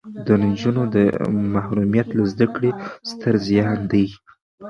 د 0.25 0.27
نجونو 0.43 0.83
محرومیت 1.53 2.07
له 2.17 2.23
زده 2.31 2.47
کړې 2.55 2.71
ستر 3.09 3.33
زیان 3.47 3.79
دی. 3.91 4.05